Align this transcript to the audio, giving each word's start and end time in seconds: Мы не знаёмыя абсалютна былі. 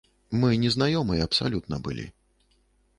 Мы 0.43 0.47
не 0.63 0.71
знаёмыя 0.77 1.27
абсалютна 1.29 1.81
былі. 1.89 2.11